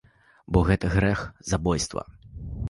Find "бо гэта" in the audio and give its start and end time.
0.55-0.89